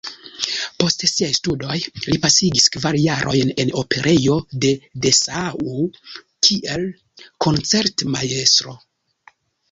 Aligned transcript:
Post 0.81 1.03
siaj 1.09 1.27
studoj 1.39 1.75
li 2.05 2.15
pasigis 2.21 2.63
kvar 2.75 2.95
jarojn 3.01 3.51
en 3.63 3.71
Operejo 3.81 4.37
de 4.65 4.71
Dessau 5.03 5.75
kiel 6.47 6.87
koncertmajstro. 7.47 8.75